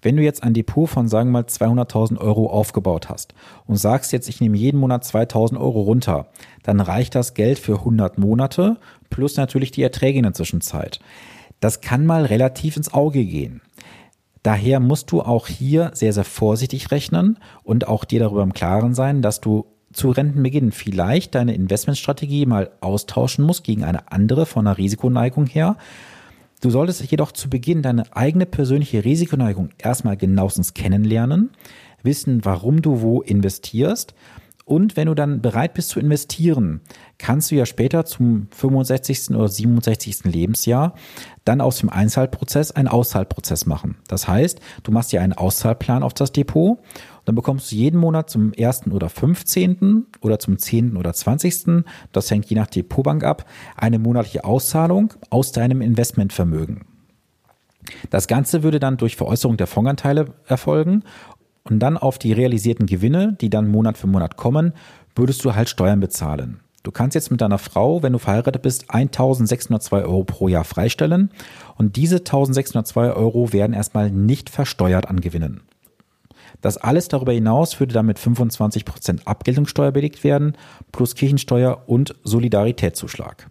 Wenn 0.02 0.18
du 0.18 0.22
jetzt 0.22 0.44
ein 0.44 0.54
Depot 0.54 0.88
von, 0.88 1.08
sagen 1.08 1.30
wir 1.30 1.42
mal, 1.42 1.46
200.000 1.46 2.20
Euro 2.20 2.48
aufgebaut 2.48 3.10
hast 3.10 3.34
und 3.66 3.78
sagst 3.78 4.12
jetzt, 4.14 4.30
ich 4.30 4.40
nehme 4.40 4.56
jeden 4.56 4.80
Monat 4.80 5.04
2.000 5.04 5.60
Euro 5.60 5.82
runter, 5.82 6.28
dann 6.62 6.80
reicht 6.80 7.16
das 7.16 7.34
Geld 7.34 7.58
für 7.58 7.80
100 7.80 8.20
Monate 8.20 8.78
plus 9.10 9.36
natürlich 9.36 9.72
die 9.72 9.82
Erträge 9.82 10.20
in 10.20 10.24
der 10.24 10.34
Zwischenzeit. 10.34 11.00
Das 11.60 11.82
kann 11.82 12.06
mal 12.06 12.26
relativ 12.26 12.78
ins 12.78 12.94
Auge 12.94 13.24
gehen. 13.26 13.62
Daher 14.44 14.80
musst 14.80 15.12
du 15.12 15.22
auch 15.22 15.48
hier 15.48 15.92
sehr, 15.96 16.14
sehr 16.14 16.24
vorsichtig 16.24 16.92
rechnen 16.92 17.40
und 17.64 17.88
auch 17.88 18.06
dir 18.06 18.20
darüber 18.20 18.44
im 18.44 18.54
Klaren 18.54 18.94
sein, 18.94 19.24
dass 19.24 19.42
du 19.42 19.66
zu 19.92 20.12
Rentenbeginn 20.12 20.72
vielleicht 20.72 21.34
deine 21.36 21.56
Investmentstrategie 21.56 22.46
mal 22.46 22.70
austauschen 22.82 23.44
musst 23.44 23.64
gegen 23.64 23.84
eine 23.84 24.12
andere 24.12 24.46
von 24.46 24.66
der 24.66 24.78
Risikoneigung 24.78 25.48
her. 25.48 25.78
Du 26.62 26.70
solltest 26.70 27.10
jedoch 27.10 27.32
zu 27.32 27.50
Beginn 27.50 27.82
deine 27.82 28.04
eigene 28.16 28.46
persönliche 28.46 29.04
Risikoneigung 29.04 29.70
erstmal 29.78 30.18
genauestens 30.18 30.74
kennenlernen, 30.74 31.52
wissen, 32.04 32.46
warum 32.46 32.82
du 32.82 33.02
wo 33.02 33.22
investierst 33.22 34.14
und 34.66 34.98
wenn 34.98 35.08
du 35.08 35.14
dann 35.14 35.42
bereit 35.42 35.76
bist 35.76 35.90
zu 35.90 36.00
investieren, 36.00 36.82
kannst 37.18 37.52
du 37.52 37.56
ja 37.56 37.66
später 37.66 38.06
zum 38.06 38.48
65. 38.52 39.30
oder 39.32 39.48
67. 39.48 40.26
Lebensjahr 40.26 40.96
dann 41.46 41.62
aus 41.62 41.78
dem 41.78 41.90
Einzahlprozess 41.90 42.72
einen 42.72 42.88
Auszahlprozess 42.88 43.68
machen. 43.68 43.98
Das 44.08 44.28
heißt, 44.28 44.60
du 44.84 44.92
machst 44.92 45.12
dir 45.12 45.22
einen 45.22 45.34
Auszahlplan 45.34 46.04
auf 46.04 46.14
das 46.14 46.32
Depot 46.32 46.80
dann 47.26 47.36
bekommst 47.36 47.72
du 47.72 47.76
jeden 47.76 48.00
Monat 48.00 48.30
zum 48.30 48.54
1. 48.58 48.88
oder 48.88 49.10
15. 49.10 50.06
oder 50.22 50.40
zum 50.40 50.58
10. 50.58 50.96
oder 50.96 51.12
20. 51.14 51.84
Das 52.12 52.32
hängt 52.32 52.46
je 52.46 52.56
nach 52.56 52.68
Depotbank 52.68 53.24
ab, 53.24 53.46
eine 53.76 54.00
monatliche 54.00 54.46
Auszahlung 54.46 55.14
aus 55.30 55.52
deinem 55.52 55.82
Investmentvermögen. 55.82 56.86
Das 58.10 58.28
Ganze 58.28 58.64
würde 58.64 58.80
dann 58.80 58.98
durch 58.98 59.16
Veräußerung 59.16 59.58
der 59.58 59.68
Fondsanteile 59.68 60.34
erfolgen 60.48 61.04
und 61.70 61.80
dann 61.80 61.98
auf 61.98 62.18
die 62.18 62.34
realisierten 62.34 62.86
Gewinne, 62.86 63.36
die 63.42 63.50
dann 63.50 63.68
Monat 63.68 63.98
für 63.98 64.08
Monat 64.08 64.38
kommen, 64.38 64.74
würdest 65.16 65.44
du 65.44 65.56
halt 65.56 65.70
Steuern 65.70 66.00
bezahlen. 66.00 66.60
Du 66.84 66.92
kannst 66.92 67.16
jetzt 67.16 67.32
mit 67.32 67.42
deiner 67.42 67.58
Frau, 67.58 68.04
wenn 68.04 68.14
du 68.14 68.20
verheiratet 68.20 68.62
bist, 68.62 68.92
1602 68.92 70.04
Euro 70.04 70.24
pro 70.24 70.48
Jahr 70.48 70.64
freistellen 70.64 71.32
und 71.78 71.96
diese 71.96 72.18
1602 72.18 73.14
Euro 73.14 73.52
werden 73.52 73.74
erstmal 73.74 74.12
nicht 74.12 74.52
versteuert 74.52 75.10
an 75.10 75.20
Gewinnen. 75.20 75.62
Das 76.62 76.78
alles 76.78 77.08
darüber 77.08 77.34
hinaus 77.34 77.80
würde 77.80 77.94
dann 77.94 78.06
mit 78.06 78.20
25 78.20 78.86
Prozent 78.86 79.28
Abgeltungssteuer 79.28 79.92
belegt 79.92 80.24
werden, 80.24 80.54
plus 80.92 81.16
Kirchensteuer 81.16 81.84
und 81.88 82.16
Solidaritätszuschlag. 82.24 83.50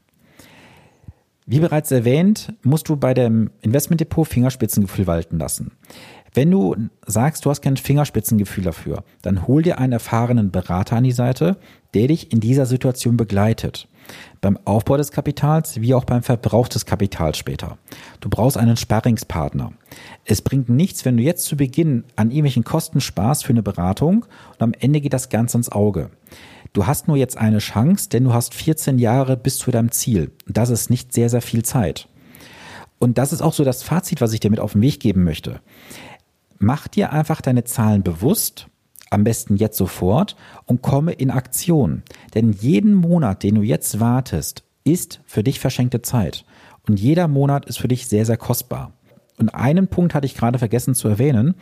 Wie 1.47 1.61
bereits 1.61 1.91
erwähnt, 1.91 2.55
musst 2.63 2.89
du 2.89 2.97
bei 2.97 3.13
dem 3.13 3.51
Investmentdepot 3.61 4.27
Fingerspitzengefühl 4.27 5.07
walten 5.07 5.39
lassen. 5.39 5.73
Wenn 6.35 6.51
du 6.51 6.75
sagst, 7.07 7.45
du 7.45 7.51
hast 7.51 7.63
kein 7.63 7.77
Fingerspitzengefühl 7.77 8.65
dafür, 8.65 9.05
dann 9.23 9.47
hol 9.47 9.63
dir 9.63 9.79
einen 9.79 9.93
erfahrenen 9.93 10.51
Berater 10.51 10.97
an 10.97 11.05
die 11.05 11.13
Seite, 11.13 11.57
der 11.95 12.09
dich 12.09 12.33
in 12.33 12.41
dieser 12.41 12.67
Situation 12.67 13.17
begleitet. 13.17 13.87
Beim 14.41 14.59
Aufbau 14.65 14.97
des 14.97 15.13
Kapitals 15.13 15.81
wie 15.81 15.95
auch 15.95 16.05
beim 16.05 16.25
Verbrauch 16.25 16.67
des 16.67 16.87
Kapitals 16.87 17.39
später. 17.39 17.79
Du 18.21 18.29
brauchst 18.29 18.59
einen 18.59 18.77
Sparringspartner. 18.77 19.73
Es 20.25 20.43
bringt 20.43 20.69
nichts, 20.69 21.05
wenn 21.05 21.17
du 21.17 21.23
jetzt 21.23 21.45
zu 21.47 21.57
Beginn 21.57 22.03
an 22.17 22.31
irgendwelchen 22.31 22.65
Kosten 22.65 23.01
sparst 23.01 23.47
für 23.47 23.53
eine 23.53 23.63
Beratung 23.63 24.27
und 24.55 24.63
am 24.63 24.75
Ende 24.79 25.01
geht 25.01 25.13
das 25.13 25.29
Ganze 25.29 25.57
ins 25.57 25.71
Auge. 25.71 26.11
Du 26.73 26.89
hast 26.89 27.07
nur 27.07 27.17
jetzt 27.17 27.39
eine 27.39 27.59
Chance, 27.59 28.09
denn 28.09 28.25
du 28.25 28.35
hast 28.35 28.55
14 28.55 28.99
Jahre 28.99 29.37
bis 29.37 29.59
zu 29.59 29.71
deinem 29.71 29.93
Ziel. 29.93 30.33
Das 30.49 30.69
ist 30.69 30.91
nicht 30.91 31.13
sehr, 31.13 31.31
sehr 31.31 31.43
viel 31.43 31.65
Zeit. 31.65 32.09
Und 32.99 33.19
das 33.19 33.33
ist 33.33 33.43
auch 33.43 33.53
so 33.53 33.65
das 33.65 33.83
Fazit, 33.83 34.21
was 34.21 34.33
ich 34.33 34.41
dir 34.41 34.51
mit 34.51 34.61
auf 34.61 34.73
den 34.73 34.83
Weg 34.83 34.99
geben 34.99 35.25
möchte. 35.25 35.61
Mach 36.65 36.89
dir 36.89 37.13
einfach 37.13 37.43
deine 37.43 37.65
Zahlen 37.65 38.03
bewusst 38.03 38.69
am 39.11 39.23
besten 39.23 39.57
jetzt 39.57 39.77
sofort 39.77 40.35
und 40.65 40.81
komme 40.81 41.13
in 41.13 41.31
Aktion. 41.31 42.03
Denn 42.33 42.53
jeden 42.53 42.95
Monat, 42.95 43.43
den 43.43 43.57
du 43.57 43.61
jetzt 43.61 44.01
wartest, 44.01 44.65
ist 44.83 45.21
für 45.27 45.45
dich 45.45 45.61
verschenkte 45.61 46.01
Zeit. 46.01 46.47
Und 46.89 46.99
jeder 46.99 47.29
Monat 47.29 47.67
ist 47.67 47.77
für 47.77 47.89
dich 47.89 48.09
sehr, 48.09 48.25
sehr 48.25 48.39
kostbar. 48.39 48.95
Und 49.37 49.51
einen 49.51 49.89
Punkt 49.89 50.15
hatte 50.15 50.25
ich 50.25 50.37
gerade 50.37 50.59
vergessen 50.59 50.95
zu 50.95 51.07
erwähnen. 51.07 51.55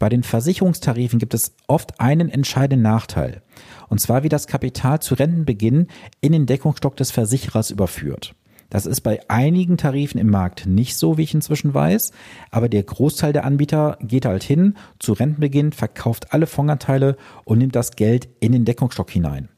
Bei 0.00 0.08
den 0.08 0.24
Versicherungstarifen 0.24 1.20
gibt 1.20 1.34
es 1.34 1.54
oft 1.68 2.00
einen 2.00 2.28
entscheidenden 2.28 2.82
Nachteil. 2.82 3.42
Und 3.88 4.00
zwar, 4.00 4.24
wie 4.24 4.28
das 4.28 4.48
Kapital 4.48 4.98
zu 4.98 5.14
Rentenbeginn 5.14 5.86
in 6.20 6.32
den 6.32 6.46
Deckungsstock 6.46 6.96
des 6.96 7.12
Versicherers 7.12 7.70
überführt. 7.70 8.34
Das 8.70 8.84
ist 8.84 9.00
bei 9.00 9.20
einigen 9.28 9.78
Tarifen 9.78 10.20
im 10.20 10.30
Markt 10.30 10.66
nicht 10.66 10.96
so, 10.96 11.16
wie 11.16 11.22
ich 11.22 11.34
inzwischen 11.34 11.72
weiß, 11.72 12.12
aber 12.50 12.68
der 12.68 12.82
Großteil 12.82 13.32
der 13.32 13.44
Anbieter 13.44 13.96
geht 14.02 14.26
halt 14.26 14.42
hin 14.42 14.74
zu 14.98 15.14
Rentenbeginn, 15.14 15.72
verkauft 15.72 16.34
alle 16.34 16.46
Fondsanteile 16.46 17.16
und 17.44 17.58
nimmt 17.58 17.74
das 17.74 17.92
Geld 17.92 18.28
in 18.40 18.52
den 18.52 18.66
Deckungsstock 18.66 19.10
hinein. 19.10 19.48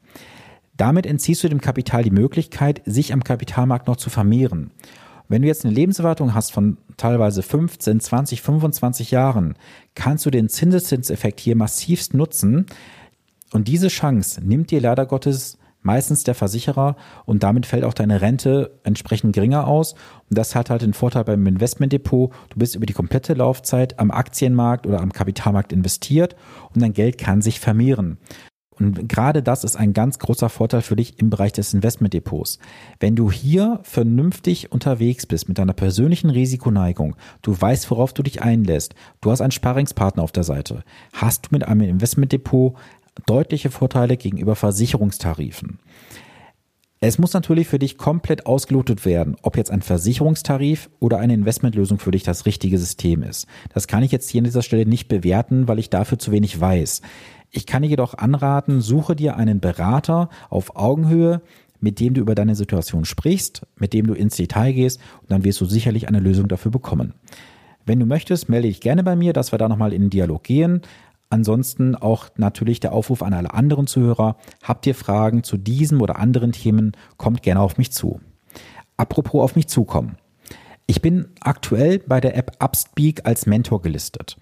Damit 0.77 1.05
entziehst 1.05 1.43
du 1.43 1.49
dem 1.49 1.61
Kapital 1.61 2.03
die 2.03 2.11
Möglichkeit, 2.11 2.81
sich 2.85 3.13
am 3.13 3.23
Kapitalmarkt 3.23 3.87
noch 3.87 3.97
zu 3.97 4.09
vermehren. 4.09 4.71
Wenn 5.27 5.43
du 5.43 5.47
jetzt 5.47 5.63
eine 5.63 5.73
Lebenserwartung 5.73 6.33
hast 6.33 6.51
von 6.51 6.77
teilweise 6.97 7.41
15, 7.41 7.99
20, 7.99 8.41
25 8.41 9.11
Jahren, 9.11 9.55
kannst 9.95 10.25
du 10.25 10.29
den 10.29 10.49
Zinseszinseffekt 10.49 11.39
hier 11.39 11.55
massivst 11.55 12.13
nutzen. 12.13 12.65
Und 13.53 13.67
diese 13.67 13.89
Chance 13.89 14.41
nimmt 14.43 14.71
dir 14.71 14.81
leider 14.81 15.05
Gottes 15.05 15.57
meistens 15.81 16.23
der 16.23 16.35
Versicherer 16.35 16.95
und 17.25 17.43
damit 17.43 17.65
fällt 17.65 17.83
auch 17.83 17.93
deine 17.93 18.21
Rente 18.21 18.79
entsprechend 18.83 19.33
geringer 19.33 19.67
aus. 19.67 19.93
Und 20.29 20.37
das 20.37 20.55
hat 20.55 20.69
halt 20.69 20.81
den 20.81 20.93
Vorteil 20.93 21.23
beim 21.23 21.45
Investmentdepot. 21.45 22.31
Du 22.49 22.59
bist 22.59 22.75
über 22.75 22.85
die 22.85 22.93
komplette 22.93 23.33
Laufzeit 23.33 23.99
am 23.99 24.11
Aktienmarkt 24.11 24.87
oder 24.87 25.01
am 25.01 25.13
Kapitalmarkt 25.13 25.73
investiert 25.73 26.35
und 26.73 26.81
dein 26.81 26.93
Geld 26.93 27.17
kann 27.17 27.41
sich 27.41 27.59
vermehren. 27.59 28.17
Und 28.81 29.07
gerade 29.07 29.43
das 29.43 29.63
ist 29.63 29.75
ein 29.75 29.93
ganz 29.93 30.17
großer 30.17 30.49
Vorteil 30.49 30.81
für 30.81 30.95
dich 30.95 31.19
im 31.19 31.29
Bereich 31.29 31.53
des 31.53 31.73
Investmentdepots. 31.73 32.57
Wenn 32.99 33.15
du 33.15 33.31
hier 33.31 33.79
vernünftig 33.83 34.71
unterwegs 34.71 35.27
bist 35.27 35.47
mit 35.47 35.59
deiner 35.59 35.73
persönlichen 35.73 36.31
Risikoneigung, 36.31 37.15
du 37.43 37.59
weißt, 37.59 37.91
worauf 37.91 38.13
du 38.13 38.23
dich 38.23 38.41
einlässt, 38.41 38.95
du 39.21 39.29
hast 39.29 39.41
einen 39.41 39.51
Sparingspartner 39.51 40.23
auf 40.23 40.31
der 40.31 40.43
Seite, 40.43 40.83
hast 41.13 41.45
du 41.45 41.49
mit 41.51 41.67
einem 41.67 41.81
Investmentdepot 41.81 42.75
deutliche 43.25 43.71
Vorteile 43.71 44.17
gegenüber 44.17 44.55
Versicherungstarifen. 44.55 45.79
Es 47.03 47.17
muss 47.17 47.33
natürlich 47.33 47.67
für 47.67 47.79
dich 47.79 47.97
komplett 47.97 48.45
ausgelotet 48.45 49.05
werden, 49.05 49.35
ob 49.41 49.57
jetzt 49.57 49.71
ein 49.71 49.81
Versicherungstarif 49.81 50.91
oder 50.99 51.17
eine 51.17 51.33
Investmentlösung 51.33 51.97
für 51.97 52.11
dich 52.11 52.21
das 52.21 52.45
richtige 52.45 52.77
System 52.77 53.23
ist. 53.23 53.47
Das 53.73 53.87
kann 53.87 54.03
ich 54.03 54.11
jetzt 54.11 54.29
hier 54.29 54.39
an 54.39 54.45
dieser 54.45 54.61
Stelle 54.61 54.85
nicht 54.85 55.07
bewerten, 55.07 55.67
weil 55.67 55.79
ich 55.79 55.89
dafür 55.89 56.19
zu 56.19 56.31
wenig 56.31 56.61
weiß. 56.61 57.01
Ich 57.49 57.65
kann 57.65 57.81
dir 57.81 57.89
jedoch 57.89 58.19
anraten, 58.19 58.81
suche 58.81 59.15
dir 59.15 59.35
einen 59.35 59.59
Berater 59.59 60.29
auf 60.51 60.75
Augenhöhe, 60.75 61.41
mit 61.79 61.99
dem 61.99 62.13
du 62.13 62.21
über 62.21 62.35
deine 62.35 62.53
Situation 62.53 63.03
sprichst, 63.03 63.65
mit 63.77 63.93
dem 63.93 64.05
du 64.05 64.13
ins 64.13 64.35
Detail 64.35 64.71
gehst 64.71 64.99
und 65.21 65.31
dann 65.31 65.43
wirst 65.43 65.59
du 65.59 65.65
sicherlich 65.65 66.07
eine 66.07 66.19
Lösung 66.19 66.47
dafür 66.47 66.69
bekommen. 66.69 67.15
Wenn 67.83 67.99
du 67.99 68.05
möchtest, 68.05 68.47
melde 68.47 68.67
dich 68.67 68.79
gerne 68.79 69.03
bei 69.03 69.15
mir, 69.15 69.33
dass 69.33 69.51
wir 69.51 69.57
da 69.57 69.67
nochmal 69.67 69.91
in 69.91 70.01
den 70.01 70.09
Dialog 70.11 70.43
gehen. 70.43 70.81
Ansonsten 71.31 71.95
auch 71.95 72.27
natürlich 72.35 72.81
der 72.81 72.91
Aufruf 72.91 73.23
an 73.23 73.33
alle 73.33 73.53
anderen 73.53 73.87
Zuhörer. 73.87 74.35
Habt 74.61 74.85
ihr 74.85 74.93
Fragen 74.93 75.43
zu 75.43 75.57
diesem 75.57 76.01
oder 76.01 76.19
anderen 76.19 76.51
Themen, 76.51 76.91
kommt 77.15 77.41
gerne 77.41 77.61
auf 77.61 77.77
mich 77.77 77.91
zu. 77.91 78.19
Apropos 78.97 79.41
auf 79.41 79.55
mich 79.55 79.67
zukommen. 79.67 80.17
Ich 80.87 81.01
bin 81.01 81.29
aktuell 81.39 81.99
bei 81.99 82.19
der 82.19 82.35
App 82.35 82.57
Upspeak 82.61 83.25
als 83.25 83.45
Mentor 83.45 83.81
gelistet. 83.81 84.35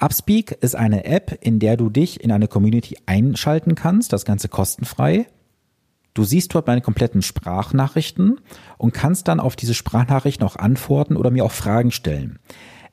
Upspeak 0.00 0.52
ist 0.62 0.74
eine 0.74 1.04
App, 1.04 1.36
in 1.42 1.58
der 1.58 1.76
du 1.76 1.90
dich 1.90 2.24
in 2.24 2.32
eine 2.32 2.48
Community 2.48 2.96
einschalten 3.04 3.74
kannst, 3.74 4.14
das 4.14 4.24
Ganze 4.24 4.48
kostenfrei. 4.48 5.26
Du 6.14 6.24
siehst 6.24 6.54
dort 6.54 6.66
meine 6.66 6.80
kompletten 6.80 7.20
Sprachnachrichten 7.20 8.40
und 8.78 8.94
kannst 8.94 9.28
dann 9.28 9.40
auf 9.40 9.56
diese 9.56 9.74
Sprachnachrichten 9.74 10.46
auch 10.46 10.56
antworten 10.56 11.18
oder 11.18 11.30
mir 11.30 11.44
auch 11.44 11.52
Fragen 11.52 11.90
stellen. 11.90 12.38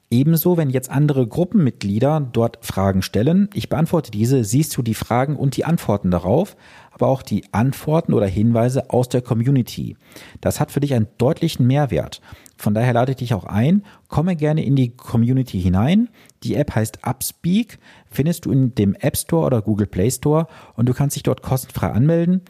Ebenso, 0.09 0.55
wenn 0.55 0.69
jetzt 0.69 0.89
andere 0.89 1.27
Gruppenmitglieder 1.27 2.29
dort 2.31 2.59
Fragen 2.61 3.01
stellen, 3.01 3.49
ich 3.53 3.67
beantworte 3.67 4.09
diese, 4.09 4.45
siehst 4.45 4.77
du 4.77 4.81
die 4.81 4.93
Fragen 4.93 5.35
und 5.35 5.57
die 5.57 5.65
Antworten 5.65 6.11
darauf, 6.11 6.55
aber 6.91 7.07
auch 7.07 7.21
die 7.21 7.43
Antworten 7.51 8.13
oder 8.13 8.25
Hinweise 8.25 8.89
aus 8.89 9.09
der 9.09 9.21
Community. 9.21 9.97
Das 10.39 10.61
hat 10.61 10.71
für 10.71 10.79
dich 10.79 10.93
einen 10.93 11.09
deutlichen 11.17 11.67
Mehrwert. 11.67 12.21
Von 12.55 12.73
daher 12.73 12.93
lade 12.93 13.11
ich 13.11 13.17
dich 13.17 13.33
auch 13.33 13.43
ein, 13.43 13.83
komme 14.07 14.37
gerne 14.37 14.63
in 14.63 14.77
die 14.77 14.95
Community 14.95 15.61
hinein. 15.61 16.07
Die 16.43 16.55
App 16.55 16.73
heißt 16.73 16.99
Upspeak, 17.05 17.77
findest 18.09 18.45
du 18.45 18.51
in 18.51 18.73
dem 18.75 18.95
App 18.95 19.17
Store 19.17 19.45
oder 19.45 19.61
Google 19.61 19.87
Play 19.87 20.09
Store 20.09 20.47
und 20.75 20.87
du 20.87 20.93
kannst 20.93 21.17
dich 21.17 21.23
dort 21.23 21.41
kostenfrei 21.41 21.91
anmelden. 21.91 22.41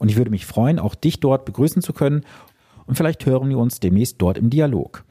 Und 0.00 0.10
ich 0.10 0.16
würde 0.16 0.32
mich 0.32 0.46
freuen, 0.46 0.80
auch 0.80 0.96
dich 0.96 1.20
dort 1.20 1.44
begrüßen 1.44 1.80
zu 1.80 1.92
können 1.92 2.24
und 2.86 2.96
vielleicht 2.96 3.24
hören 3.24 3.48
wir 3.48 3.58
uns 3.58 3.78
demnächst 3.78 4.20
dort 4.20 4.36
im 4.36 4.50
Dialog. 4.50 5.04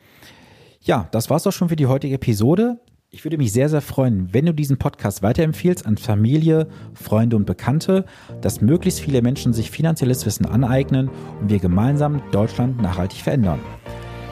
Ja, 0.85 1.07
das 1.11 1.29
war's 1.29 1.47
auch 1.47 1.53
schon 1.53 1.69
für 1.69 1.77
die 1.77 1.87
heutige 1.87 2.15
Episode. 2.15 2.77
Ich 3.09 3.23
würde 3.23 3.37
mich 3.37 3.53
sehr, 3.53 3.69
sehr 3.69 3.79
freuen, 3.79 4.33
wenn 4.33 4.45
du 4.45 4.53
diesen 4.53 4.77
Podcast 4.77 5.23
weiterempfiehlst 5.23 5.85
an 5.85 5.97
Familie, 5.97 6.67
Freunde 6.93 7.37
und 7.37 7.45
Bekannte, 7.45 8.03
dass 8.41 8.59
möglichst 8.59 8.99
viele 8.99 9.21
Menschen 9.21 9.53
sich 9.53 9.71
finanzielles 9.71 10.25
Wissen 10.25 10.45
aneignen 10.45 11.09
und 11.39 11.49
wir 11.49 11.59
gemeinsam 11.59 12.21
Deutschland 12.33 12.81
nachhaltig 12.81 13.21
verändern. 13.21 13.61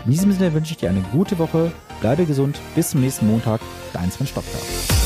In 0.03 0.11
diesem 0.11 0.33
Sinne 0.33 0.53
wünsche 0.53 0.73
ich 0.73 0.77
dir 0.77 0.89
eine 0.89 1.05
gute 1.13 1.39
Woche, 1.39 1.71
bleibe 2.01 2.25
gesund, 2.25 2.59
bis 2.75 2.89
zum 2.89 2.99
nächsten 2.99 3.27
Montag, 3.27 3.61
dein 3.93 4.11
Sven 4.11 4.27
Stockberg. 4.27 5.00